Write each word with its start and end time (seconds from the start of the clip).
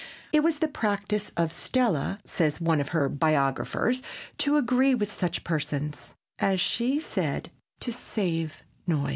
It 0.33 0.39
was 0.41 0.57
the 0.57 0.67
practise 0.67 1.29
of 1.37 1.51
Stella, 1.51 2.17
says 2.23 2.59
one 2.59 2.81
of 2.81 2.89
her 2.89 3.07
biographers, 3.07 4.01
to 4.39 4.57
agree 4.57 4.95
with 4.95 5.11
such 5.11 5.43
persons, 5.43 6.15
as 6.39 6.59
she 6.59 6.97
said, 6.99 7.51
"to 7.81 7.91
save 7.93 8.63
noise." 8.87 9.09